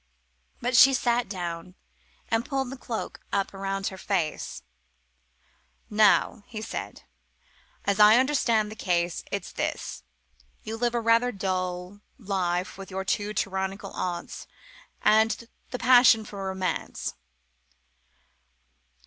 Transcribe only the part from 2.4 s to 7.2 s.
pulled the cloak up round her face. "Now," he said,